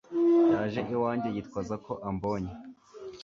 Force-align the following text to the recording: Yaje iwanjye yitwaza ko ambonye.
Yaje 0.51 0.81
iwanjye 0.93 1.27
yitwaza 1.35 1.75
ko 1.85 1.91
ambonye. 2.09 2.53